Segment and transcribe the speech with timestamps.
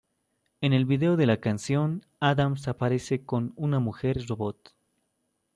[0.61, 4.73] En el vídeo de la canción, Adams aparece con una mujer robot.